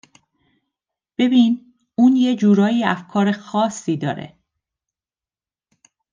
ببین 1.17 1.75
اون 1.95 2.15
یه 2.15 2.35
جورایی 2.35 2.83
افکار 2.83 3.31
خاصی 3.31 3.97
داره 3.97 4.37